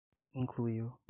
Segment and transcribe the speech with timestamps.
[0.33, 0.97] incluiu